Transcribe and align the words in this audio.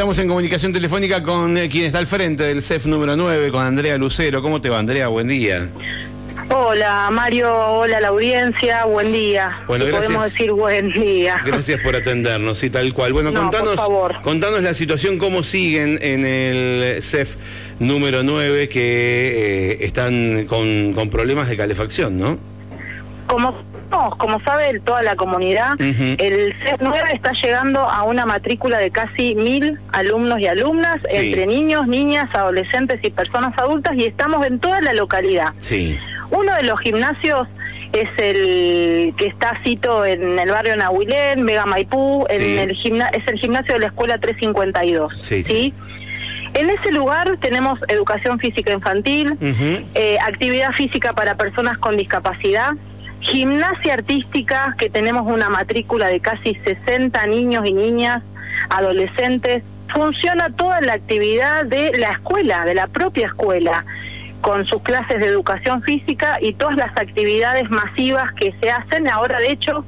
Estamos 0.00 0.18
en 0.18 0.28
comunicación 0.28 0.72
telefónica 0.72 1.22
con 1.22 1.58
eh, 1.58 1.68
quien 1.68 1.84
está 1.84 1.98
al 1.98 2.06
frente 2.06 2.42
del 2.44 2.62
CEF 2.62 2.86
número 2.86 3.16
9, 3.16 3.50
con 3.50 3.62
Andrea 3.62 3.98
Lucero. 3.98 4.40
¿Cómo 4.40 4.58
te 4.58 4.70
va, 4.70 4.78
Andrea? 4.78 5.08
Buen 5.08 5.28
día. 5.28 5.68
Hola 6.48 7.10
Mario, 7.12 7.54
hola 7.54 8.00
la 8.00 8.08
audiencia, 8.08 8.86
buen 8.86 9.12
día. 9.12 9.62
Bueno, 9.66 9.84
gracias. 9.84 10.06
Podemos 10.06 10.24
decir 10.24 10.52
buen 10.52 10.90
día. 10.90 11.42
Gracias 11.44 11.80
por 11.82 11.94
atendernos, 11.96 12.56
sí, 12.56 12.70
tal 12.70 12.94
cual. 12.94 13.12
Bueno, 13.12 13.30
No, 13.30 13.42
contanos, 13.42 13.68
por 13.68 13.76
favor. 13.76 14.22
contanos 14.22 14.62
la 14.62 14.72
situación, 14.72 15.18
cómo 15.18 15.42
siguen 15.42 15.98
en 16.00 16.24
el 16.24 17.02
CEF 17.02 17.36
número 17.78 18.22
9 18.22 18.70
que 18.70 19.72
eh, 19.72 19.84
están 19.84 20.46
con, 20.46 20.94
con 20.94 21.10
problemas 21.10 21.46
de 21.50 21.58
calefacción, 21.58 22.18
¿no? 22.18 22.38
Como, 23.26 23.54
no, 23.90 24.10
como 24.18 24.40
sabe 24.42 24.78
toda 24.80 25.02
la 25.02 25.16
comunidad, 25.16 25.74
el 25.80 26.54
CEP 26.64 26.80
9 26.80 27.10
está 27.12 27.32
llegando 27.32 27.80
a 27.80 28.02
una 28.04 28.24
matrícula 28.26 28.78
de 28.78 28.90
casi 28.90 29.34
mil 29.34 29.78
alumnos 29.92 30.40
y 30.40 30.46
alumnas, 30.46 31.00
Sí. 31.08 31.16
entre 31.16 31.46
niños, 31.46 31.86
niñas, 31.86 32.28
adolescentes 32.32 33.00
y 33.02 33.10
personas 33.10 33.56
adultas, 33.58 33.94
y 33.96 34.04
estamos 34.04 34.46
en 34.46 34.58
toda 34.60 34.80
la 34.80 34.92
localidad. 34.92 35.52
Sí. 35.58 35.98
Uno 36.30 36.54
de 36.54 36.62
los 36.62 36.78
gimnasios 36.80 37.48
es 37.92 38.08
el 38.18 39.12
que 39.16 39.26
está 39.26 39.58
cito 39.64 40.04
en 40.04 40.38
el 40.38 40.50
barrio 40.50 40.76
Nahuilén, 40.76 41.44
Vega 41.44 41.66
Maipú, 41.66 42.24
en 42.30 42.40
Sí. 42.40 42.58
el 42.58 42.72
gimna 42.76 43.08
es 43.08 43.26
el 43.26 43.38
gimnasio 43.40 43.74
de 43.74 43.80
la 43.80 43.86
escuela 43.86 44.18
352. 44.18 45.12
Sí, 45.20 45.42
sí. 45.42 45.74
En 46.54 46.68
ese 46.70 46.90
lugar 46.92 47.36
tenemos 47.40 47.78
educación 47.88 48.38
física 48.40 48.72
infantil, 48.72 49.36
eh, 49.94 50.18
actividad 50.24 50.72
física 50.72 51.12
para 51.12 51.36
personas 51.36 51.78
con 51.78 51.96
discapacidad, 51.96 52.72
gimnasia 53.20 53.94
artística, 53.94 54.74
que 54.78 54.90
tenemos 54.90 55.26
una 55.26 55.48
matrícula 55.48 56.08
de 56.08 56.20
casi 56.20 56.54
60 56.54 57.26
niños 57.26 57.66
y 57.66 57.72
niñas, 57.72 58.22
adolescentes. 58.68 59.62
Funciona 59.92 60.50
toda 60.50 60.80
la 60.80 60.94
actividad 60.94 61.64
de 61.64 61.92
la 61.98 62.12
escuela, 62.12 62.64
de 62.64 62.74
la 62.74 62.86
propia 62.86 63.26
escuela, 63.26 63.84
con 64.40 64.64
sus 64.64 64.82
clases 64.82 65.20
de 65.20 65.26
educación 65.26 65.82
física 65.82 66.38
y 66.40 66.54
todas 66.54 66.76
las 66.76 66.96
actividades 66.96 67.70
masivas 67.70 68.32
que 68.32 68.54
se 68.60 68.70
hacen. 68.70 69.08
Ahora, 69.08 69.38
de 69.38 69.50
hecho, 69.50 69.84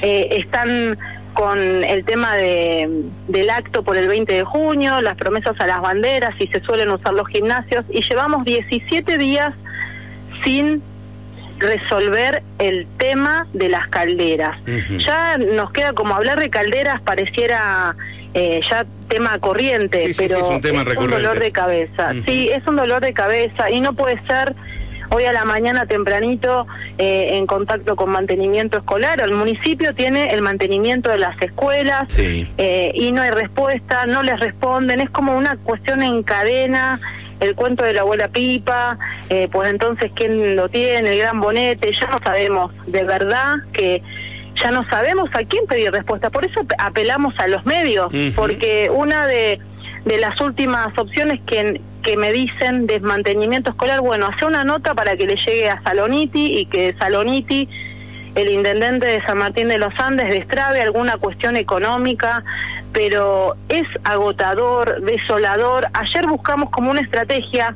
eh, 0.00 0.28
están 0.32 0.98
con 1.34 1.58
el 1.84 2.04
tema 2.04 2.34
de, 2.34 3.04
del 3.28 3.50
acto 3.50 3.82
por 3.82 3.96
el 3.96 4.08
20 4.08 4.32
de 4.32 4.44
junio, 4.44 5.00
las 5.00 5.16
promesas 5.16 5.58
a 5.60 5.66
las 5.66 5.80
banderas 5.80 6.34
y 6.38 6.46
se 6.48 6.60
suelen 6.60 6.90
usar 6.90 7.14
los 7.14 7.28
gimnasios 7.28 7.84
y 7.90 8.02
llevamos 8.02 8.44
17 8.44 9.16
días 9.18 9.54
sin 10.44 10.82
resolver 11.62 12.42
el 12.58 12.86
tema 12.98 13.46
de 13.52 13.68
las 13.68 13.88
calderas. 13.88 14.58
Ya 14.98 15.38
nos 15.38 15.70
queda 15.72 15.92
como 15.94 16.14
hablar 16.14 16.38
de 16.38 16.50
calderas 16.50 17.00
pareciera 17.00 17.96
eh, 18.34 18.60
ya 18.70 18.84
tema 19.08 19.38
corriente, 19.38 19.98
Sí, 20.06 20.06
sí, 20.06 20.12
sí, 20.14 20.24
pero 20.28 20.40
es 20.42 20.48
un 20.48 20.60
tema 20.60 20.84
recurrente. 20.84 21.16
dolor 21.22 21.38
de 21.38 21.52
cabeza. 21.52 22.12
Sí, 22.26 22.48
es 22.48 22.66
un 22.66 22.76
dolor 22.76 23.00
de 23.02 23.12
cabeza 23.12 23.70
y 23.70 23.80
no 23.80 23.92
puede 23.94 24.20
ser 24.22 24.54
hoy 25.10 25.24
a 25.24 25.32
la 25.34 25.44
mañana 25.44 25.84
tempranito 25.84 26.66
eh, 26.96 27.30
en 27.36 27.46
contacto 27.46 27.94
con 27.96 28.08
mantenimiento 28.10 28.78
escolar. 28.78 29.20
El 29.20 29.32
municipio 29.32 29.94
tiene 29.94 30.32
el 30.32 30.40
mantenimiento 30.40 31.10
de 31.10 31.18
las 31.18 31.40
escuelas 31.42 32.10
Sí. 32.10 32.48
eh, 32.56 32.90
y 32.94 33.12
no 33.12 33.20
hay 33.20 33.30
respuesta, 33.30 34.06
no 34.06 34.22
les 34.22 34.40
responden, 34.40 35.00
es 35.02 35.10
como 35.10 35.36
una 35.36 35.56
cuestión 35.58 36.02
en 36.02 36.22
cadena, 36.22 36.98
el 37.42 37.54
cuento 37.54 37.84
de 37.84 37.92
la 37.92 38.00
abuela 38.02 38.28
Pipa, 38.28 38.98
eh, 39.28 39.48
pues 39.52 39.68
entonces 39.70 40.10
quién 40.14 40.56
lo 40.56 40.68
tiene, 40.68 41.10
el 41.12 41.18
gran 41.18 41.40
bonete, 41.40 41.92
ya 41.92 42.06
no 42.10 42.20
sabemos, 42.22 42.72
de 42.86 43.04
verdad 43.04 43.56
que 43.72 44.02
ya 44.62 44.70
no 44.70 44.88
sabemos 44.88 45.28
a 45.34 45.44
quién 45.44 45.66
pedir 45.66 45.90
respuesta, 45.90 46.30
por 46.30 46.44
eso 46.44 46.60
ap- 46.60 46.72
apelamos 46.78 47.34
a 47.38 47.48
los 47.48 47.64
medios, 47.66 48.12
porque 48.36 48.90
una 48.92 49.26
de, 49.26 49.58
de 50.04 50.18
las 50.18 50.40
últimas 50.40 50.96
opciones 50.98 51.40
que, 51.46 51.80
que 52.02 52.16
me 52.16 52.32
dicen 52.32 52.86
de 52.86 53.00
mantenimiento 53.00 53.70
escolar, 53.70 54.00
bueno, 54.00 54.26
hacer 54.26 54.46
una 54.48 54.62
nota 54.64 54.94
para 54.94 55.16
que 55.16 55.26
le 55.26 55.36
llegue 55.36 55.70
a 55.70 55.82
Saloniti 55.82 56.58
y 56.58 56.66
que 56.66 56.94
Saloniti 56.98 57.68
el 58.34 58.48
intendente 58.48 59.06
de 59.06 59.22
San 59.22 59.38
Martín 59.38 59.68
de 59.68 59.78
los 59.78 59.92
Andes 59.98 60.28
destrabe 60.30 60.80
alguna 60.80 61.18
cuestión 61.18 61.56
económica, 61.56 62.42
pero 62.92 63.56
es 63.68 63.86
agotador, 64.04 65.02
desolador. 65.02 65.88
Ayer 65.92 66.26
buscamos 66.26 66.70
como 66.70 66.90
una 66.90 67.00
estrategia, 67.00 67.74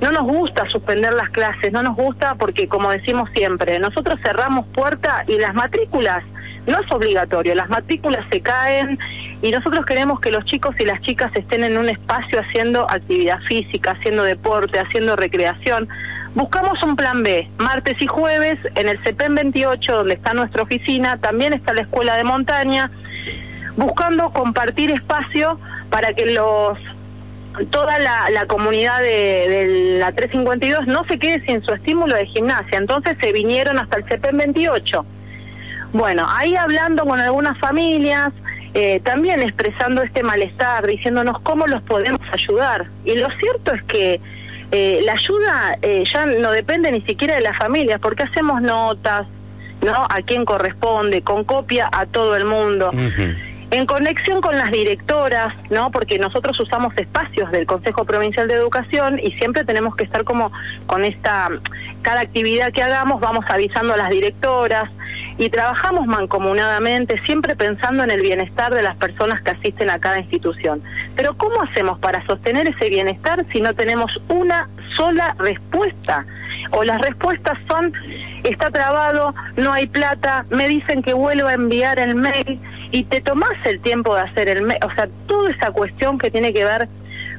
no 0.00 0.12
nos 0.12 0.24
gusta 0.24 0.68
suspender 0.68 1.14
las 1.14 1.30
clases, 1.30 1.72
no 1.72 1.82
nos 1.82 1.96
gusta 1.96 2.34
porque, 2.34 2.68
como 2.68 2.90
decimos 2.90 3.30
siempre, 3.34 3.78
nosotros 3.78 4.20
cerramos 4.22 4.66
puerta 4.66 5.24
y 5.26 5.38
las 5.38 5.54
matrículas, 5.54 6.22
no 6.66 6.78
es 6.78 6.90
obligatorio, 6.92 7.54
las 7.54 7.70
matrículas 7.70 8.26
se 8.30 8.40
caen 8.40 8.98
y 9.40 9.50
nosotros 9.50 9.86
queremos 9.86 10.20
que 10.20 10.30
los 10.30 10.44
chicos 10.44 10.74
y 10.78 10.84
las 10.84 11.00
chicas 11.00 11.30
estén 11.34 11.64
en 11.64 11.78
un 11.78 11.88
espacio 11.88 12.40
haciendo 12.40 12.90
actividad 12.90 13.40
física, 13.42 13.92
haciendo 13.92 14.24
deporte, 14.24 14.78
haciendo 14.78 15.16
recreación. 15.16 15.88
Buscamos 16.36 16.82
un 16.82 16.96
plan 16.96 17.22
B, 17.22 17.48
martes 17.56 17.96
y 17.98 18.06
jueves 18.06 18.58
en 18.74 18.90
el 18.90 19.02
CEPEN 19.02 19.34
28, 19.34 19.96
donde 19.96 20.12
está 20.12 20.34
nuestra 20.34 20.64
oficina, 20.64 21.16
también 21.16 21.54
está 21.54 21.72
la 21.72 21.80
escuela 21.80 22.14
de 22.16 22.24
montaña, 22.24 22.90
buscando 23.74 24.28
compartir 24.34 24.90
espacio 24.90 25.58
para 25.88 26.12
que 26.12 26.26
los 26.26 26.78
toda 27.70 27.98
la, 27.98 28.44
comunidad 28.48 28.98
de, 28.98 29.48
de 29.48 29.98
la 29.98 30.12
352 30.12 30.86
no 30.86 31.06
se 31.06 31.18
quede 31.18 31.42
sin 31.46 31.64
su 31.64 31.72
estímulo 31.72 32.14
de 32.14 32.26
gimnasia. 32.26 32.76
Entonces 32.76 33.16
se 33.18 33.32
vinieron 33.32 33.78
hasta 33.78 33.96
el 33.96 34.04
CEPEN 34.04 34.36
28. 34.36 35.06
Bueno, 35.94 36.26
ahí 36.28 36.54
hablando 36.54 37.06
con 37.06 37.18
algunas 37.18 37.58
familias, 37.60 38.34
eh, 38.74 39.00
también 39.00 39.40
expresando 39.40 40.02
este 40.02 40.22
malestar, 40.22 40.86
diciéndonos 40.86 41.40
cómo 41.40 41.66
los 41.66 41.80
podemos 41.80 42.20
ayudar. 42.30 42.88
Y 43.06 43.16
lo 43.16 43.30
cierto 43.38 43.72
es 43.72 43.82
que 43.84 44.20
eh, 44.72 45.00
la 45.04 45.12
ayuda 45.12 45.78
eh, 45.82 46.04
ya 46.12 46.26
no 46.26 46.50
depende 46.50 46.90
ni 46.90 47.00
siquiera 47.02 47.34
de 47.34 47.40
las 47.40 47.56
familias, 47.56 48.00
porque 48.00 48.24
hacemos 48.24 48.60
notas, 48.62 49.26
¿no? 49.82 50.06
A 50.10 50.22
quién 50.24 50.44
corresponde, 50.44 51.22
con 51.22 51.44
copia 51.44 51.88
a 51.92 52.06
todo 52.06 52.36
el 52.36 52.44
mundo. 52.44 52.90
En 53.70 53.84
conexión 53.86 54.40
con 54.40 54.56
las 54.56 54.70
directoras, 54.70 55.54
¿no? 55.70 55.90
Porque 55.90 56.18
nosotros 56.18 56.58
usamos 56.60 56.96
espacios 56.96 57.50
del 57.50 57.66
Consejo 57.66 58.04
Provincial 58.04 58.46
de 58.46 58.54
Educación 58.54 59.18
y 59.22 59.32
siempre 59.32 59.64
tenemos 59.64 59.96
que 59.96 60.04
estar 60.04 60.22
como 60.24 60.52
con 60.86 61.04
esta, 61.04 61.48
cada 62.02 62.20
actividad 62.20 62.72
que 62.72 62.82
hagamos 62.82 63.20
vamos 63.20 63.44
avisando 63.48 63.94
a 63.94 63.96
las 63.96 64.10
directoras 64.10 64.88
y 65.38 65.50
trabajamos 65.50 66.06
mancomunadamente, 66.06 67.18
siempre 67.26 67.56
pensando 67.56 68.02
en 68.04 68.10
el 68.10 68.22
bienestar 68.22 68.72
de 68.74 68.82
las 68.82 68.96
personas 68.96 69.40
que 69.42 69.50
asisten 69.50 69.90
a 69.90 69.98
cada 69.98 70.18
institución. 70.18 70.82
Pero 71.14 71.36
¿cómo 71.36 71.60
hacemos 71.62 71.98
para 71.98 72.24
sostener 72.26 72.68
ese 72.68 72.88
bienestar 72.88 73.44
si 73.52 73.60
no 73.60 73.74
tenemos 73.74 74.18
una 74.28 74.68
sola 74.96 75.34
respuesta? 75.38 76.24
O 76.70 76.84
las 76.84 77.00
respuestas 77.00 77.58
son, 77.68 77.92
está 78.44 78.70
trabado, 78.70 79.34
no 79.56 79.72
hay 79.72 79.86
plata, 79.86 80.46
me 80.50 80.68
dicen 80.68 81.02
que 81.02 81.12
vuelva 81.12 81.50
a 81.50 81.54
enviar 81.54 81.98
el 81.98 82.14
mail 82.14 82.58
y 82.90 83.04
te 83.04 83.20
tomás 83.20 83.52
el 83.64 83.80
tiempo 83.80 84.14
de 84.14 84.22
hacer 84.22 84.48
el 84.48 84.62
mail, 84.62 84.80
o 84.84 84.90
sea, 84.94 85.08
toda 85.26 85.50
esa 85.50 85.70
cuestión 85.70 86.18
que 86.18 86.30
tiene 86.30 86.52
que 86.54 86.64
ver 86.64 86.88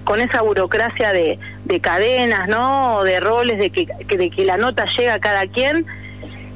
con 0.04 0.22
esa 0.22 0.42
burocracia 0.42 1.12
de, 1.12 1.38
de 1.66 1.80
cadenas, 1.82 2.48
¿no? 2.48 3.04
De 3.04 3.20
roles, 3.20 3.58
de 3.58 3.70
que- 3.72 3.88
de 4.08 4.30
que 4.30 4.46
la 4.46 4.56
nota 4.58 4.86
llega 4.98 5.16
a 5.16 5.20
cada 5.20 5.48
quien, 5.48 5.86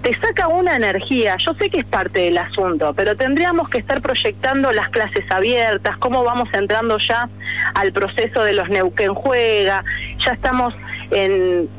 te 0.02 0.14
saca 0.20 0.48
una 0.48 0.76
energía. 0.76 1.38
Yo 1.38 1.54
sé 1.54 1.70
que 1.70 1.80
es 1.80 1.86
parte 1.86 2.22
del 2.22 2.38
asunto, 2.38 2.94
pero 2.96 3.16
tendríamos 3.16 3.70
que 3.70 3.78
estar 3.78 4.02
proyectando 4.02 4.72
las 4.72 4.90
clases 4.90 5.24
abiertas, 5.32 5.98
cómo 5.98 6.24
vamos 6.24 6.50
entrando 6.54 6.98
ya 6.98 7.30
al 7.76 7.92
proceso 7.94 8.44
de 8.44 8.54
los 8.54 8.70
Neuquén 8.70 9.14
Juega, 9.14 9.84
ya 10.26 10.32
estamos 10.32 10.74
en, 11.12 11.70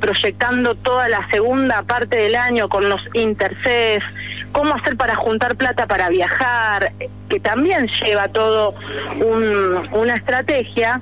proyectando 0.00 0.74
toda 0.76 1.08
la 1.08 1.28
segunda 1.30 1.82
parte 1.82 2.16
del 2.16 2.36
año 2.36 2.68
con 2.68 2.88
los 2.88 3.00
Intercef, 3.14 4.04
cómo 4.52 4.74
hacer 4.74 4.96
para 4.96 5.16
juntar 5.16 5.56
plata 5.56 5.86
para 5.86 6.08
viajar, 6.10 6.92
que 7.28 7.40
también 7.40 7.88
lleva 8.02 8.28
todo 8.28 8.74
un- 9.20 9.88
una 9.92 10.14
estrategia, 10.14 11.00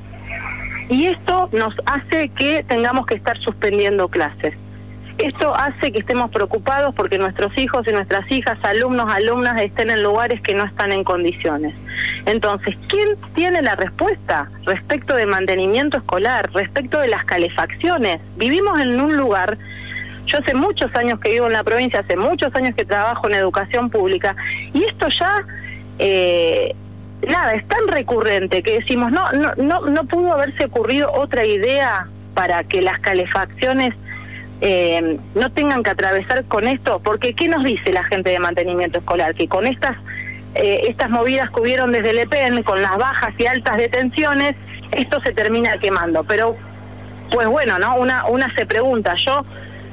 y 0.88 1.06
esto 1.06 1.48
nos 1.52 1.74
hace 1.86 2.28
que 2.30 2.64
tengamos 2.64 3.06
que 3.06 3.14
estar 3.14 3.36
suspendiendo 3.38 4.08
clases. 4.08 4.54
Esto 5.18 5.54
hace 5.54 5.92
que 5.92 6.00
estemos 6.00 6.30
preocupados 6.30 6.94
porque 6.94 7.18
nuestros 7.18 7.56
hijos 7.56 7.86
y 7.86 7.92
nuestras 7.92 8.28
hijas, 8.32 8.58
alumnos, 8.64 9.10
alumnas, 9.10 9.60
estén 9.60 9.90
en 9.90 10.02
lugares 10.02 10.40
que 10.40 10.54
no 10.54 10.64
están 10.64 10.90
en 10.90 11.04
condiciones. 11.04 11.72
Entonces, 12.26 12.76
¿quién 12.88 13.16
tiene 13.34 13.62
la 13.62 13.76
respuesta 13.76 14.50
respecto 14.64 15.14
de 15.14 15.26
mantenimiento 15.26 15.98
escolar, 15.98 16.50
respecto 16.52 16.98
de 16.98 17.08
las 17.08 17.24
calefacciones? 17.24 18.20
Vivimos 18.36 18.80
en 18.80 19.00
un 19.00 19.16
lugar, 19.16 19.56
yo 20.26 20.38
hace 20.38 20.54
muchos 20.54 20.92
años 20.96 21.20
que 21.20 21.30
vivo 21.30 21.46
en 21.46 21.52
la 21.52 21.62
provincia, 21.62 22.00
hace 22.00 22.16
muchos 22.16 22.52
años 22.56 22.74
que 22.74 22.84
trabajo 22.84 23.28
en 23.28 23.34
educación 23.34 23.90
pública, 23.90 24.34
y 24.72 24.84
esto 24.84 25.08
ya... 25.08 25.44
Eh, 26.00 26.74
nada, 27.28 27.54
es 27.54 27.66
tan 27.68 27.88
recurrente 27.88 28.62
que 28.62 28.80
decimos, 28.80 29.12
no, 29.12 29.32
no, 29.32 29.54
no, 29.54 29.80
no 29.82 30.04
pudo 30.04 30.32
haberse 30.32 30.64
ocurrido 30.64 31.10
otra 31.12 31.44
idea 31.46 32.08
para 32.34 32.64
que 32.64 32.82
las 32.82 32.98
calefacciones 32.98 33.94
eh, 34.66 35.18
no 35.34 35.52
tengan 35.52 35.82
que 35.82 35.90
atravesar 35.90 36.44
con 36.44 36.66
esto, 36.66 36.98
porque 37.04 37.34
¿qué 37.34 37.48
nos 37.48 37.62
dice 37.64 37.92
la 37.92 38.02
gente 38.04 38.30
de 38.30 38.38
mantenimiento 38.38 38.98
escolar? 38.98 39.34
Que 39.34 39.46
con 39.46 39.66
estas 39.66 39.98
eh, 40.54 40.86
estas 40.88 41.10
movidas 41.10 41.50
que 41.50 41.60
hubieron 41.60 41.92
desde 41.92 42.10
el 42.10 42.18
EPEN 42.18 42.62
con 42.62 42.80
las 42.80 42.96
bajas 42.96 43.34
y 43.36 43.44
altas 43.44 43.76
detenciones, 43.76 44.54
esto 44.92 45.20
se 45.20 45.32
termina 45.32 45.76
quemando. 45.78 46.24
Pero, 46.24 46.56
pues 47.30 47.46
bueno, 47.46 47.78
¿no? 47.78 47.96
Una, 47.96 48.26
una 48.26 48.54
se 48.54 48.64
pregunta, 48.64 49.16
yo 49.16 49.44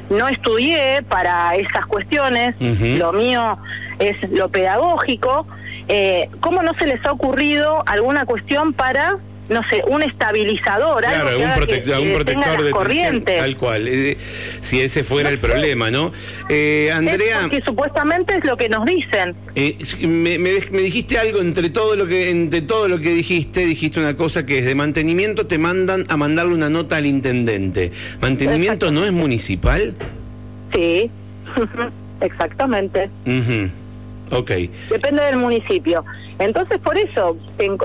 no 0.10 0.30
estudié 0.30 1.04
para 1.04 1.56
esas 1.56 1.86
cuestiones, 1.86 2.56
lo 2.60 3.12
mío 3.12 3.58
es 4.00 4.30
lo 4.32 4.50
pedagógico, 4.50 5.48
eh, 5.88 6.30
¿cómo 6.40 6.64
no 6.64 6.74
se 6.76 6.88
les 6.88 7.06
ha 7.06 7.12
ocurrido 7.12 7.84
alguna 7.86 8.26
cuestión 8.26 8.72
para 8.72 9.18
no 9.52 9.62
sé, 9.70 9.84
un 9.86 10.02
estabilizador, 10.02 11.04
claro, 11.04 11.30
algo 11.30 11.44
un, 11.44 11.54
protector 11.54 12.64
de 12.64 12.72
corriente. 12.72 13.38
tal 13.38 13.58
cual, 13.58 13.88
eh, 13.88 14.18
si 14.62 14.82
ese 14.82 15.04
fuera 15.04 15.30
el 15.30 15.40
problema, 15.40 15.92
¿no? 15.92 16.14
Eh, 16.48 16.90
Andrea... 16.94 17.50
que 17.52 17.62
supuestamente 17.62 18.38
es 18.38 18.46
lo 18.46 18.56
que 18.56 18.70
nos 18.70 18.86
dicen. 18.86 19.36
Eh, 19.56 19.78
me, 20.08 20.40
me, 20.40 20.82
dijiste 20.82 21.18
algo 21.18 21.42
entre 21.42 21.70
todo 21.70 21.98
lo 21.98 22.08
que 22.08 22.30
entre 22.30 22.62
todo 22.62 22.88
lo 22.88 23.00
que 23.00 23.10
dijiste, 23.10 23.66
dijiste 23.66 24.00
una 24.00 24.16
cosa 24.16 24.46
que 24.46 24.60
es 24.60 24.66
de 24.66 24.74
mantenimiento 24.74 25.46
te 25.48 25.58
mandan 25.58 26.06
a 26.08 26.16
mandarle 26.16 26.54
una 26.54 26.70
nota 26.70 26.98
al 26.98 27.06
intendente. 27.06 27.92
¿Mantenimiento 28.22 28.92
no 28.92 29.06
es 29.06 29.12
municipal? 29.12 29.94
Sí, 30.74 31.12
exactamente. 32.22 33.10
Depende 34.90 35.24
del 35.24 35.38
municipio. 35.38 36.06
Entonces, 36.40 36.80
por 36.80 36.98
eso 36.98 37.38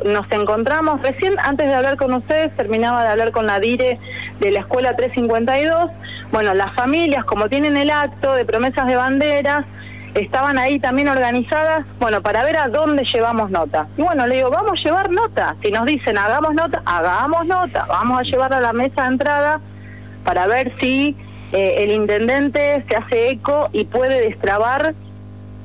nos 0.05 0.31
encontramos, 0.31 1.03
recién 1.03 1.39
antes 1.39 1.67
de 1.67 1.75
hablar 1.75 1.97
con 1.97 2.13
ustedes, 2.15 2.55
terminaba 2.57 3.03
de 3.03 3.09
hablar 3.09 3.33
con 3.33 3.47
la 3.47 3.61
DIRE 3.61 3.99
de 4.41 4.51
la 4.51 4.61
Escuela 4.61 4.97
352. 4.97 5.91
Bueno, 6.33 6.55
las 6.55 6.75
familias, 6.75 7.25
como 7.25 7.49
tienen 7.49 7.77
el 7.77 7.91
acto 7.91 8.35
de 8.35 8.45
promesas 8.45 8.87
de 8.87 8.97
banderas, 8.97 9.67
estaban 10.15 10.59
ahí 10.59 10.79
también 10.79 11.09
organizadas, 11.09 11.85
bueno, 11.99 12.23
para 12.23 12.43
ver 12.45 12.57
a 12.57 12.69
dónde 12.69 13.05
llevamos 13.05 13.51
nota. 13.51 13.87
Y 13.97 14.03
bueno, 14.03 14.27
le 14.27 14.37
digo, 14.37 14.51
vamos 14.51 14.81
a 14.81 14.83
llevar 14.83 15.11
nota. 15.11 15.57
Si 15.63 15.71
nos 15.71 15.85
dicen 15.85 16.17
hagamos 16.17 16.55
nota, 16.55 16.83
hagamos 16.87 17.47
nota. 17.47 17.85
Vamos 17.89 18.21
a 18.21 18.23
llevar 18.23 18.55
a 18.55 18.61
la 18.61 18.73
mesa 18.73 19.03
de 19.03 19.09
entrada 19.09 19.61
para 20.25 20.47
ver 20.47 20.73
si 20.81 21.17
eh, 21.53 21.75
el 21.79 21.91
intendente 21.91 22.85
se 22.89 22.97
hace 22.97 23.31
eco 23.31 23.69
y 23.73 23.85
puede 23.85 24.21
destrabar 24.23 24.95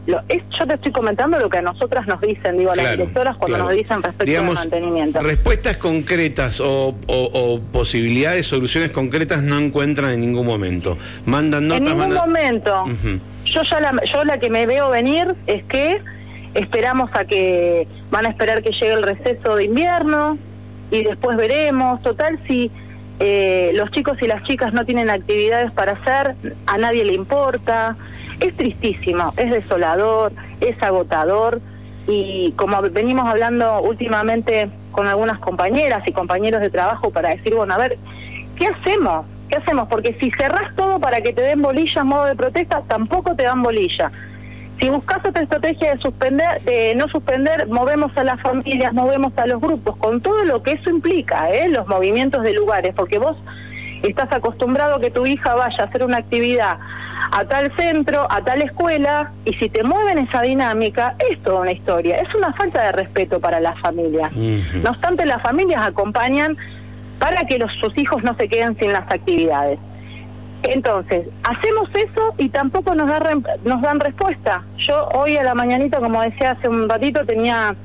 yo 0.07 0.68
te 0.68 0.74
estoy 0.74 0.92
comentando 0.92 1.38
lo 1.38 1.50
que 1.50 1.59
a 1.59 1.62
nosotras 1.62 2.07
nos 2.07 2.21
dicen, 2.21 2.57
digo, 2.57 2.71
a 2.71 2.75
las 2.75 2.92
directoras 2.92 3.38
cuando 3.38 3.59
nos 3.59 3.71
dicen 3.71 4.01
respecto 4.01 4.39
al 4.39 4.53
mantenimiento. 4.53 5.19
Respuestas 5.19 5.77
concretas 5.77 6.59
o, 6.59 6.95
o, 7.07 7.59
posibilidades, 7.71 8.48
soluciones 8.48 8.92
concretas 8.92 9.44
no 9.44 9.59
encuentran 9.59 10.12
en 10.12 10.21
ningún 10.21 10.48
momento. 10.48 10.98
Mandan 11.25 11.68
notas. 11.68 11.88
En 11.88 11.98
ningún 11.98 12.15
momento. 12.15 12.83
Yo 13.45 13.63
ya 13.63 13.80
la, 13.80 14.03
yo 14.06 14.24
la 14.24 14.39
que 14.39 14.50
me 14.50 14.65
veo 14.65 14.89
venir 14.89 15.36
es 15.45 15.63
que 15.65 16.01
esperamos 16.53 17.09
a 17.13 17.25
que 17.25 17.88
van 18.09 18.25
a 18.25 18.30
esperar 18.30 18.63
que 18.63 18.71
llegue 18.71 18.94
el 18.94 19.03
receso 19.03 19.56
de 19.56 19.65
invierno 19.65 20.38
y 20.89 21.03
después 21.03 21.38
veremos. 21.38 22.01
Total, 22.01 22.39
si 22.48 22.71
eh, 23.19 23.71
los 23.75 23.92
chicos 23.92 24.18
y 24.21 24.27
las 24.27 24.44
chicas 24.44 24.74
no 24.74 24.86
tienen 24.86 25.09
actividades 25.09 25.71
para 25.71 25.94
hacer, 25.94 26.36
a 26.65 26.77
nadie 26.77 27.06
le 27.06 27.13
importa 27.13 27.95
es 28.42 28.58
tristísimo, 28.58 29.34
es 29.38 29.52
desolador, 29.52 30.34
es 30.60 30.82
agotador 30.84 31.62
y 32.08 32.52
como 32.58 32.82
venimos 32.82 33.28
hablando 33.28 33.82
últimamente 33.82 34.70
con 34.92 35.08
algunas 35.08 35.40
compañeras 35.40 36.06
y 36.08 36.12
compañeros 36.12 36.60
de 36.60 36.70
trabajo 36.70 37.12
para 37.12 37.30
decir, 37.30 37.54
bueno, 37.56 37.74
a 37.74 37.78
ver, 37.78 37.98
¿qué 38.58 38.68
hacemos? 38.68 39.26
¿Qué 39.48 39.58
hacemos? 39.58 39.88
Porque 39.88 40.18
si 40.20 40.32
cerrás 40.32 40.76
todo 40.76 41.00
para 41.00 41.22
que 41.22 41.34
te 41.34 41.42
den 41.42 41.62
bolilla 41.62 42.02
en 42.02 42.08
modo 42.08 42.26
de 42.26 42.36
protesta, 42.36 42.82
tampoco 42.88 43.36
te 43.36 43.44
dan 43.44 43.62
bolilla. 43.62 44.12
Si 44.80 44.90
buscas 44.90 45.24
otra 45.24 45.44
estrategia 45.44 45.94
de 45.94 46.02
suspender, 46.02 46.62
de 46.62 46.96
no 46.96 47.08
suspender, 47.08 47.68
movemos 47.68 48.18
a 48.18 48.24
las 48.24 48.42
familias, 48.42 48.94
movemos 48.94 49.38
a 49.38 49.46
los 49.46 49.62
grupos, 49.62 49.96
con 49.98 50.22
todo 50.22 50.44
lo 50.44 50.64
que 50.64 50.72
eso 50.72 50.90
implica, 50.90 51.52
¿eh? 51.52 51.70
los 51.70 51.88
movimientos 51.88 52.42
de 52.42 52.54
lugares, 52.54 52.96
porque 52.96 53.20
vos 53.20 53.38
estás 54.09 54.31
acostumbrado 54.31 54.95
a 54.95 55.00
que 55.00 55.12
tu 55.12 55.25
hija 55.25 55.56
vaya 55.56 55.83
a 55.83 55.88
hacer 55.88 56.03
una 56.03 56.18
actividad 56.18 56.77
a 57.31 57.45
tal 57.45 57.71
centro, 57.75 58.27
a 58.30 58.42
tal 58.42 58.62
escuela, 58.62 59.31
y 59.45 59.53
si 59.53 59.69
te 59.69 59.83
mueven 59.83 60.18
esa 60.18 60.42
dinámica, 60.42 61.15
es 61.30 61.42
toda 61.44 61.62
una 61.62 61.71
historia. 61.71 62.18
Es 62.18 62.33
una 62.36 62.51
falta 62.53 62.83
de 62.83 62.92
respeto 62.92 63.39
para 63.39 63.59
las 63.59 63.80
familias. 63.80 64.33
No 64.33 64.89
obstante, 64.89 65.25
las 65.25 65.42
familias 65.42 65.81
acompañan 65.83 66.57
para 67.19 67.45
que 67.45 67.57
los, 67.59 67.71
sus 67.74 67.98
hijos 67.98 68.24
no 68.24 68.36
se 68.36 68.50
queden 68.50 68.77
sin 68.77 68.92
las 68.92 69.09
actividades. 69.09 69.80
Entonces, 70.63 71.27
hacemos 71.44 71.89
eso 71.94 72.33
y 72.38 72.50
tampoco 72.50 72.95
nos, 72.95 73.07
da, 73.07 73.21
nos 73.63 73.81
dan 73.81 74.00
respuesta. 74.00 74.63
Yo 74.77 75.07
hoy 75.09 75.38
a 75.38 75.44
la 75.44 75.56
mañanita, 75.56 76.00
como 76.00 76.21
decía 76.21 76.51
hace 76.51 76.68
un 76.68 76.88
ratito, 76.89 77.25
tenía 77.25 77.75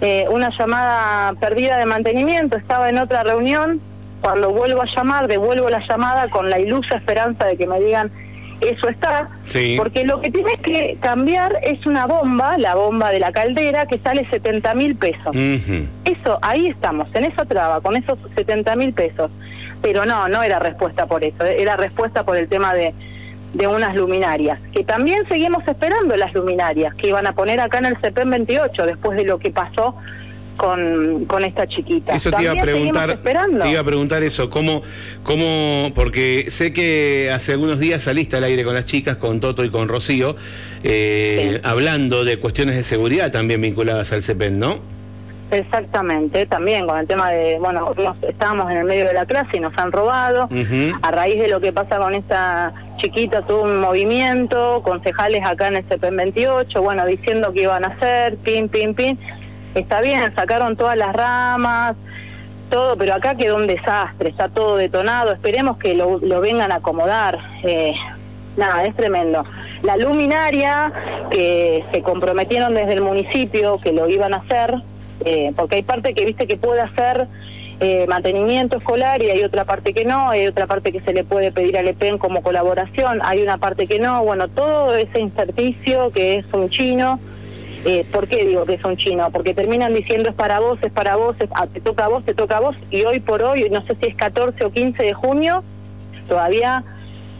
eh, 0.00 0.26
una 0.30 0.50
llamada 0.50 1.34
perdida 1.34 1.76
de 1.78 1.86
mantenimiento, 1.86 2.56
estaba 2.56 2.88
en 2.88 2.98
otra 2.98 3.22
reunión 3.24 3.80
cuando 4.24 4.52
vuelvo 4.52 4.80
a 4.80 4.86
llamar, 4.86 5.28
devuelvo 5.28 5.68
la 5.68 5.86
llamada 5.86 6.30
con 6.30 6.48
la 6.48 6.58
ilusa 6.58 6.96
esperanza 6.96 7.44
de 7.44 7.58
que 7.58 7.66
me 7.66 7.78
digan 7.78 8.10
eso 8.62 8.88
está, 8.88 9.28
porque 9.76 10.06
lo 10.06 10.22
que 10.22 10.30
tienes 10.30 10.58
que 10.60 10.96
cambiar 11.00 11.58
es 11.62 11.84
una 11.84 12.06
bomba, 12.06 12.56
la 12.56 12.74
bomba 12.74 13.10
de 13.10 13.20
la 13.20 13.32
caldera, 13.32 13.84
que 13.84 13.98
sale 13.98 14.26
70 14.30 14.74
mil 14.74 14.96
pesos. 14.96 15.36
Eso, 15.36 16.38
ahí 16.40 16.68
estamos, 16.68 17.08
en 17.14 17.24
esa 17.24 17.44
traba, 17.44 17.82
con 17.82 17.96
esos 17.96 18.18
70 18.34 18.74
mil 18.76 18.94
pesos. 18.94 19.30
Pero 19.82 20.06
no, 20.06 20.26
no 20.28 20.42
era 20.42 20.58
respuesta 20.58 21.04
por 21.04 21.22
eso, 21.22 21.44
era 21.44 21.76
respuesta 21.76 22.24
por 22.24 22.38
el 22.38 22.48
tema 22.48 22.72
de, 22.72 22.94
de 23.52 23.66
unas 23.66 23.94
luminarias, 23.94 24.58
que 24.72 24.84
también 24.84 25.28
seguimos 25.28 25.68
esperando 25.68 26.16
las 26.16 26.32
luminarias 26.32 26.94
que 26.94 27.08
iban 27.08 27.26
a 27.26 27.34
poner 27.34 27.60
acá 27.60 27.78
en 27.78 27.86
el 27.86 27.96
CPM 27.98 28.30
28, 28.30 28.86
después 28.86 29.18
de 29.18 29.24
lo 29.24 29.38
que 29.38 29.50
pasó 29.50 29.94
con, 30.56 31.24
con 31.26 31.44
esta 31.44 31.66
chiquita. 31.66 32.14
Eso 32.14 32.30
te 32.30 32.42
iba 32.42 32.52
a 32.52 32.62
preguntar, 32.62 33.18
te 33.18 33.70
iba 33.70 33.80
a 33.80 33.84
preguntar 33.84 34.22
eso, 34.22 34.50
cómo, 34.50 34.82
cómo, 35.22 35.92
porque 35.94 36.46
sé 36.48 36.72
que 36.72 37.30
hace 37.32 37.52
algunos 37.52 37.78
días 37.78 38.02
saliste 38.02 38.36
al 38.36 38.44
aire 38.44 38.64
con 38.64 38.74
las 38.74 38.86
chicas, 38.86 39.16
con 39.16 39.40
Toto 39.40 39.64
y 39.64 39.70
con 39.70 39.88
Rocío, 39.88 40.36
eh, 40.82 41.60
hablando 41.64 42.24
de 42.24 42.38
cuestiones 42.38 42.76
de 42.76 42.82
seguridad 42.82 43.30
también 43.30 43.60
vinculadas 43.60 44.12
al 44.12 44.22
CEPEN, 44.22 44.58
¿no? 44.58 44.94
Exactamente, 45.50 46.46
también 46.46 46.86
con 46.86 46.98
el 46.98 47.06
tema 47.06 47.30
de, 47.30 47.58
bueno, 47.60 47.94
estábamos 48.22 48.70
en 48.72 48.78
el 48.78 48.84
medio 48.84 49.06
de 49.06 49.12
la 49.12 49.26
clase 49.26 49.58
y 49.58 49.60
nos 49.60 49.76
han 49.78 49.92
robado, 49.92 50.48
a 51.02 51.10
raíz 51.10 51.40
de 51.40 51.48
lo 51.48 51.60
que 51.60 51.72
pasa 51.72 51.98
con 51.98 52.14
esta 52.14 52.72
chiquita 52.96 53.42
tuvo 53.42 53.62
un 53.62 53.80
movimiento, 53.80 54.82
concejales 54.82 55.44
acá 55.44 55.68
en 55.68 55.76
el 55.76 55.84
CEPEN 55.84 56.16
28, 56.16 56.82
bueno, 56.82 57.06
diciendo 57.06 57.52
que 57.52 57.62
iban 57.62 57.84
a 57.84 57.88
hacer, 57.88 58.36
pin, 58.38 58.68
pin, 58.68 58.94
pin, 58.94 59.18
está 59.74 60.00
bien, 60.00 60.34
sacaron 60.34 60.76
todas 60.76 60.96
las 60.96 61.14
ramas, 61.14 61.96
todo, 62.70 62.96
pero 62.96 63.14
acá 63.14 63.36
quedó 63.36 63.56
un 63.56 63.66
desastre, 63.66 64.28
está 64.28 64.48
todo 64.48 64.76
detonado, 64.76 65.32
esperemos 65.32 65.78
que 65.78 65.94
lo, 65.94 66.18
vengan 66.40 66.72
a 66.72 66.76
acomodar. 66.76 67.38
Eh, 67.62 67.94
nada, 68.56 68.84
es 68.84 68.94
tremendo. 68.94 69.44
La 69.82 69.96
luminaria, 69.96 70.92
que 71.30 71.84
se 71.92 72.02
comprometieron 72.02 72.74
desde 72.74 72.94
el 72.94 73.02
municipio 73.02 73.78
que 73.80 73.92
lo 73.92 74.08
iban 74.08 74.34
a 74.34 74.38
hacer, 74.38 74.74
eh, 75.24 75.52
porque 75.56 75.76
hay 75.76 75.82
parte 75.82 76.14
que 76.14 76.24
viste 76.24 76.46
que 76.46 76.56
puede 76.56 76.80
hacer 76.80 77.28
eh, 77.80 78.06
mantenimiento 78.08 78.76
escolar 78.76 79.22
y 79.22 79.30
hay 79.30 79.42
otra 79.42 79.64
parte 79.64 79.92
que 79.92 80.04
no, 80.04 80.30
hay 80.30 80.46
otra 80.46 80.66
parte 80.66 80.92
que 80.92 81.00
se 81.00 81.12
le 81.12 81.24
puede 81.24 81.52
pedir 81.52 81.76
al 81.76 81.88
EPEN 81.88 82.18
como 82.18 82.42
colaboración, 82.42 83.20
hay 83.22 83.42
una 83.42 83.58
parte 83.58 83.86
que 83.86 83.98
no, 83.98 84.22
bueno, 84.24 84.48
todo 84.48 84.94
ese 84.94 85.18
inserticio 85.18 86.10
que 86.10 86.36
es 86.36 86.46
un 86.52 86.70
chino 86.70 87.18
eh, 87.84 88.06
¿Por 88.10 88.28
qué 88.28 88.44
digo 88.44 88.64
que 88.64 88.78
son 88.78 88.96
chinos? 88.96 89.30
Porque 89.32 89.54
terminan 89.54 89.94
diciendo 89.94 90.28
es 90.28 90.34
para 90.34 90.60
vos, 90.60 90.78
es 90.82 90.92
para 90.92 91.16
vos, 91.16 91.36
ah, 91.54 91.66
te 91.66 91.80
toca 91.80 92.06
a 92.06 92.08
vos, 92.08 92.24
te 92.24 92.34
toca 92.34 92.56
a 92.56 92.60
vos, 92.60 92.76
y 92.90 93.04
hoy 93.04 93.20
por 93.20 93.42
hoy, 93.42 93.68
no 93.70 93.84
sé 93.84 93.94
si 93.96 94.06
es 94.06 94.14
14 94.14 94.64
o 94.64 94.70
15 94.70 95.02
de 95.02 95.12
junio, 95.12 95.62
todavía 96.28 96.82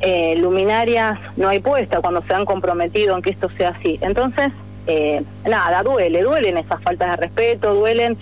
eh, 0.01 0.37
luminarias 0.37 1.19
no 1.37 1.49
hay 1.49 1.61
puesta 1.61 2.01
cuando 2.01 2.23
se 2.23 2.35
han 2.35 2.45
comprometido 2.45 3.17
en 3.17 3.23
que 3.23 3.31
esto 3.31 3.49
sea 3.57 3.71
así. 3.71 3.99
Entonces, 4.03 4.53
eh, 4.87 5.23
nada, 5.47 5.83
duele, 5.83 6.23
duelen 6.23 6.59
esas 6.59 6.83
faltas 6.83 7.13
de 7.13 7.17
respeto, 7.17 7.75
duelen 7.75 8.19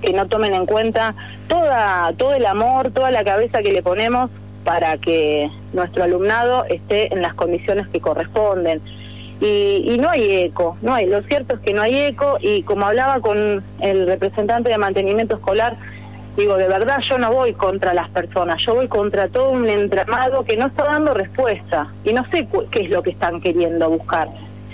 que 0.00 0.12
no 0.14 0.28
tomen 0.28 0.54
en 0.54 0.64
cuenta 0.64 1.14
toda, 1.46 2.12
todo 2.16 2.32
el 2.32 2.46
amor, 2.46 2.90
toda 2.90 3.10
la 3.10 3.22
cabeza 3.22 3.62
que 3.62 3.72
le 3.72 3.82
ponemos 3.82 4.30
para 4.64 4.96
que 4.96 5.50
nuestro 5.74 6.04
alumnado 6.04 6.64
esté 6.64 7.12
en 7.12 7.22
las 7.22 7.34
condiciones 7.34 7.86
que 7.88 8.00
corresponden 8.00 8.80
y, 9.40 9.96
no 9.98 10.08
hay 10.08 10.44
eco, 10.44 10.76
no 10.82 10.94
hay, 10.94 11.06
lo 11.06 11.22
cierto 11.22 11.56
es 11.56 11.60
que 11.60 11.74
no 11.74 11.82
hay 11.82 11.96
eco 11.96 12.38
y 12.40 12.62
como 12.62 12.86
hablaba 12.86 13.20
con 13.20 13.62
el 13.80 14.06
representante 14.06 14.70
de 14.70 14.78
mantenimiento 14.78 15.36
escolar, 15.36 15.76
digo, 16.36 16.56
de 16.56 16.68
verdad 16.68 17.00
yo 17.00 17.18
no 17.18 17.32
voy 17.32 17.52
contra 17.52 17.92
las 17.92 18.08
personas, 18.10 18.62
yo 18.64 18.74
voy 18.74 18.88
contra 18.88 19.28
todo 19.28 19.50
un 19.50 19.68
entramado 19.68 20.44
que 20.44 20.56
no 20.56 20.66
está 20.66 20.84
dando 20.84 21.14
respuesta 21.14 21.92
y 22.04 22.12
no 22.12 22.24
sé 22.30 22.48
qué 22.70 22.80
es 22.80 22.90
lo 22.90 23.02
que 23.02 23.10
están 23.10 23.40
queriendo 23.40 23.90
buscar. 23.90 24.28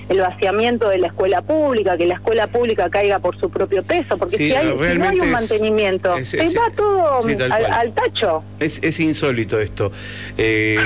El 0.09 0.19
vaciamiento 0.19 0.89
de 0.89 0.99
la 0.99 1.09
escuela 1.09 1.43
pública, 1.43 1.97
que 1.97 2.07
la 2.07 2.15
escuela 2.15 2.47
pública 2.47 2.91
caiga 2.91 3.19
por 3.19 3.39
su 3.39 3.51
propio 3.51 3.83
peso, 3.83 4.19
porque 4.19 4.37
si, 4.37 4.53
hay, 4.53 4.67
no 4.99 5.09
hay 5.09 5.21
un 5.21 5.31
mantenimiento, 5.31 6.15
se 6.25 6.39
va 6.39 6.71
todo 6.77 7.21
al, 7.51 7.93
tacho. 7.95 8.43
Es, 8.59 9.01
insólito 9.01 9.61
esto. 9.61 9.91
Eh, 10.39 10.79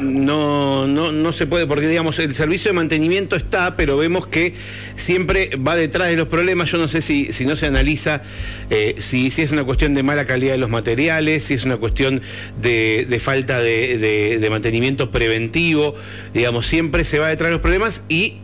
no, 0.00 0.86
no, 0.86 1.12
no 1.12 1.32
se 1.32 1.46
puede, 1.46 1.66
porque 1.66 1.86
digamos, 1.86 2.18
el 2.18 2.34
servicio 2.34 2.70
de 2.70 2.74
mantenimiento 2.74 3.36
está, 3.36 3.76
pero 3.76 3.96
vemos 3.96 4.26
que 4.26 4.54
siempre 4.96 5.50
va 5.56 5.76
detrás 5.76 6.08
de 6.08 6.16
los 6.16 6.28
problemas. 6.28 6.70
Yo 6.70 6.78
no 6.78 6.88
sé 6.88 7.02
si, 7.02 7.32
si 7.32 7.44
no 7.44 7.56
se 7.56 7.66
analiza 7.66 8.22
eh, 8.70 8.94
si, 8.98 9.30
si 9.30 9.42
es 9.42 9.52
una 9.52 9.64
cuestión 9.64 9.94
de 9.94 10.02
mala 10.02 10.24
calidad 10.24 10.52
de 10.52 10.58
los 10.58 10.70
materiales, 10.70 11.44
si 11.44 11.54
es 11.54 11.64
una 11.64 11.76
cuestión 11.76 12.22
de, 12.60 13.06
de 13.08 13.18
falta 13.20 13.58
de, 13.60 14.38
de 14.38 14.50
mantenimiento 14.50 15.10
preventivo, 15.10 15.94
digamos, 16.34 16.66
siempre 16.66 17.04
se 17.04 17.18
va 17.18 17.28
detrás 17.28 17.48
de 17.48 17.52
los 17.52 17.60
problemas 17.60 18.02
y 18.08 18.38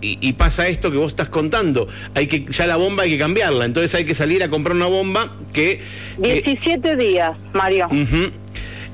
y, 0.00 0.32
pasa 0.34 0.68
esto 0.68 0.90
que 0.90 0.96
vos 0.96 1.08
estás 1.08 1.28
contando. 1.28 1.88
Hay 2.14 2.26
que 2.26 2.44
ya 2.46 2.66
la 2.66 2.76
bomba 2.76 3.04
hay 3.04 3.10
que 3.10 3.18
cambiarla, 3.18 3.64
entonces 3.64 3.94
hay 3.94 4.04
que 4.04 4.14
salir 4.14 4.42
a 4.42 4.48
comprar 4.48 4.76
una 4.76 4.86
bomba 4.86 5.36
que 5.52 5.80
17 6.18 6.96
días, 6.96 7.36
Mario. 7.52 7.88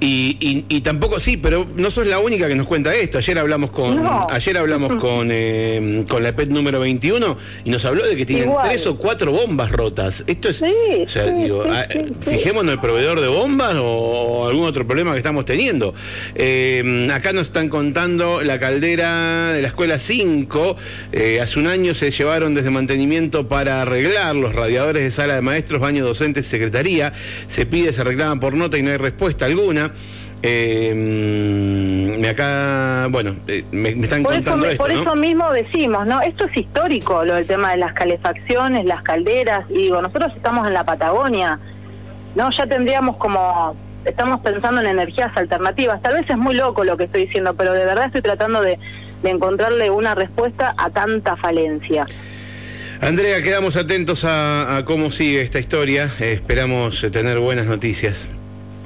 Y, 0.07 0.65
y, 0.69 0.81
tampoco, 0.83 1.19
sí, 1.19 1.39
pero 1.39 1.67
no 1.77 1.91
sos 1.91 2.07
la 2.07 2.19
única 2.19 2.47
que 2.47 2.55
nos 2.55 2.67
cuenta 2.67 2.95
esto. 2.95 3.19
Ayer 3.19 3.39
hablamos 3.39 3.71
con 3.71 4.05
ayer 4.31 4.59
hablamos 4.59 4.95
con, 5.01 5.29
eh, 5.31 6.05
con 6.09 6.23
la 6.23 6.29
EPET 6.31 6.51
número 6.51 6.79
21 6.81 7.39
y 7.65 7.71
nos 7.71 7.85
habló 7.87 8.07
de 8.07 8.15
que 8.15 8.27
tienen 8.27 8.51
tres 8.63 8.87
o 8.87 8.99
cuatro 8.99 9.33
bombas 9.33 9.73
rotas. 9.73 10.25
Esto 10.27 10.51
es, 10.51 10.63
o 10.63 11.09
sea, 11.09 11.25
digo, 11.25 11.65
ah, 11.67 11.87
fijémonos 12.21 12.75
el 12.75 12.81
proveedor 12.81 13.21
de 13.21 13.29
bombas 13.29 13.77
o 13.79 14.47
algún 14.47 14.67
otro 14.67 14.87
problema 14.87 15.13
que 15.13 15.19
estamos 15.19 15.47
teniendo. 15.47 15.95
Eh, 16.35 17.09
acá 17.11 17.33
nos 17.33 17.47
están 17.47 17.71
contando 17.71 18.43
la 18.43 18.59
caldera 18.59 19.53
de 19.53 19.63
la 19.63 19.69
escuela 19.69 19.99
5. 19.99 20.77
Eh, 21.13 21.41
hace 21.41 21.59
un 21.59 21.67
año 21.67 21.95
se 21.95 22.11
llevaron 22.11 22.55
desde 22.55 22.69
mantenimiento 22.69 23.49
para 23.49 23.81
arreglar 23.81 24.37
los 24.37 24.55
radiadores 24.55 25.03
de 25.03 25.11
sala 25.11 25.35
de 25.37 25.41
maestros, 25.41 25.81
baño 25.81 26.05
docentes, 26.05 26.47
secretaría. 26.47 27.13
Se 27.49 27.65
pide, 27.65 27.93
se 27.95 28.05
reclama 28.05 28.39
por 28.39 28.55
nota 28.55 28.77
y 28.77 28.83
no 28.83 28.91
hay 28.91 28.99
respuesta 28.99 29.47
alguna. 29.47 29.94
Eh, 30.47 30.93
me 30.95 32.29
acá, 32.29 33.07
bueno, 33.11 33.35
eh, 33.49 33.65
me, 33.73 33.91
están 33.91 34.23
contando 34.23 34.67
esto. 34.67 34.83
Por 34.83 34.91
eso 34.91 35.17
mismo 35.17 35.51
decimos, 35.51 36.07
¿no? 36.07 36.21
Esto 36.21 36.45
es 36.45 36.55
histórico, 36.55 37.25
lo 37.25 37.37
del 37.37 37.47
tema 37.47 37.71
de 37.71 37.79
las 37.79 37.95
calefacciones, 37.95 38.85
las 38.85 39.03
calderas. 39.03 39.65
Y 39.71 39.75
digo, 39.75 40.03
nosotros 40.03 40.33
estamos 40.37 40.67
en 40.67 40.75
la 40.75 40.85
Patagonia, 40.85 41.59
¿no? 42.35 42.51
Ya 42.51 42.67
tendríamos 42.67 43.17
como. 43.17 43.75
Estamos 44.05 44.43
pensando 44.43 44.83
en 44.83 44.89
energías 44.89 45.35
alternativas. 45.35 46.03
Tal 46.03 46.13
vez 46.13 46.29
es 46.29 46.37
muy 46.37 46.55
loco 46.55 46.85
lo 46.85 46.99
que 46.99 47.05
estoy 47.05 47.25
diciendo, 47.25 47.55
pero 47.55 47.73
de 47.73 47.87
verdad 47.87 48.05
estoy 48.05 48.21
tratando 48.21 48.61
de, 48.61 48.79
encontrarle 49.23 49.89
una 49.89 50.15
respuesta 50.15 50.75
a 50.77 50.91
tanta 50.91 51.39
falencia. 51.39 52.05
Andrea, 53.01 53.41
quedamos 53.41 53.77
atentos 53.77 54.27
a, 54.27 54.77
a 54.77 54.85
cómo 54.85 55.11
sigue 55.11 55.41
esta 55.41 55.59
historia. 55.59 56.11
esperamos 56.21 57.01
tener 57.11 57.39
buenas 57.39 57.67
noticias 57.67 58.29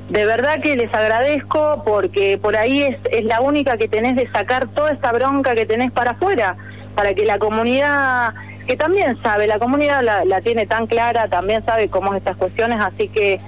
de 0.09 0.25
verdad 0.25 0.61
que 0.61 0.77
les 0.77 0.93
agradezco 0.93 1.83
porque 1.85 2.39
por 2.39 2.57
ahí 2.57 2.83
es, 2.83 2.97
es 3.11 3.25
la 3.25 3.41
única 3.41 3.77
que 3.77 3.89
tenés 3.89 4.17
de 4.17 4.31
sacar 4.31 4.69
toda 4.69 4.93
esa 4.93 5.13
bronca 5.13 5.55
que 5.55 5.67
tenés 5.67 5.91
para 5.93 6.13
afuera, 6.13 6.57
para 6.95 7.15
que 7.15 7.27
la 7.27 7.39
comunidad, 7.39 8.35
que 8.67 8.77
también 8.77 9.21
sabe, 9.23 9.47
la 9.47 9.59
comunidad 9.59 10.03
la, 10.03 10.25
la 10.25 10.41
tiene 10.41 10.67
tan 10.67 10.87
clara, 10.87 11.29
también 11.29 11.63
sabe 11.63 11.89
cómo 11.89 12.15
es 12.15 12.19
estas 12.19 12.37
cuestiones, 12.37 12.81
así 12.81 13.09
que 13.09 13.39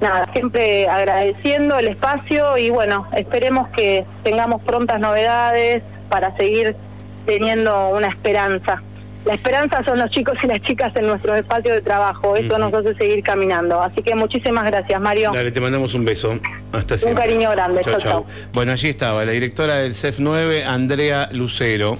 nada, 0.00 0.28
siempre 0.32 0.88
agradeciendo 0.88 1.78
el 1.78 1.88
espacio 1.88 2.58
y 2.58 2.70
bueno, 2.70 3.06
esperemos 3.14 3.68
que 3.68 4.04
tengamos 4.24 4.62
prontas 4.62 4.98
novedades 4.98 5.82
para 6.08 6.36
seguir 6.36 6.74
teniendo 7.26 7.90
una 7.90 8.08
esperanza 8.08 8.82
la 9.28 9.34
esperanza 9.34 9.84
son 9.84 9.98
los 9.98 10.10
chicos 10.10 10.38
y 10.42 10.46
las 10.46 10.62
chicas 10.62 10.90
en 10.96 11.06
nuestros 11.06 11.36
espacios 11.36 11.74
de 11.74 11.82
trabajo. 11.82 12.34
Eso 12.34 12.56
nos 12.56 12.72
hace 12.72 12.94
seguir 12.94 13.22
caminando. 13.22 13.78
Así 13.78 14.02
que 14.02 14.14
muchísimas 14.14 14.64
gracias, 14.64 14.98
Mario. 14.98 15.32
Dale, 15.34 15.52
te 15.52 15.60
mandamos 15.60 15.92
un 15.92 16.06
beso. 16.06 16.40
Hasta 16.72 16.96
siempre. 16.96 17.24
Un 17.24 17.28
cariño 17.28 17.50
grande. 17.50 17.82
Chao, 17.84 17.98
chao. 17.98 18.26
Bueno, 18.54 18.72
allí 18.72 18.88
estaba 18.88 19.26
la 19.26 19.32
directora 19.32 19.76
del 19.76 19.94
CEF 19.94 20.18
9, 20.18 20.64
Andrea 20.64 21.28
Lucero. 21.32 21.98